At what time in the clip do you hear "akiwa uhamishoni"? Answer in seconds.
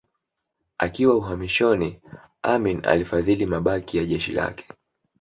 0.77-2.01